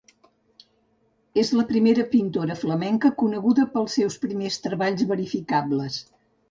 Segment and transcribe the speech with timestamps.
[1.41, 6.07] És la primera pintora flamenca coneguda pels seus primers treballs verificables.